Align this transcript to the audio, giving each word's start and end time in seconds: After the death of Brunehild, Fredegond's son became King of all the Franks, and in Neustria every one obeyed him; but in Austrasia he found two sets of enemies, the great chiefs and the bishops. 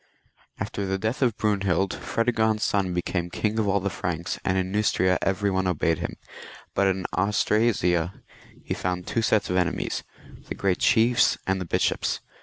After 0.59 0.87
the 0.87 0.97
death 0.97 1.21
of 1.21 1.37
Brunehild, 1.37 1.93
Fredegond's 1.93 2.63
son 2.63 2.91
became 2.91 3.29
King 3.29 3.59
of 3.59 3.67
all 3.67 3.79
the 3.79 3.91
Franks, 3.91 4.39
and 4.43 4.57
in 4.57 4.71
Neustria 4.71 5.19
every 5.21 5.51
one 5.51 5.67
obeyed 5.67 5.99
him; 5.99 6.15
but 6.73 6.87
in 6.87 7.05
Austrasia 7.13 8.19
he 8.63 8.73
found 8.73 9.05
two 9.05 9.21
sets 9.21 9.51
of 9.51 9.57
enemies, 9.57 10.01
the 10.49 10.55
great 10.55 10.79
chiefs 10.79 11.37
and 11.45 11.61
the 11.61 11.65
bishops. 11.65 12.19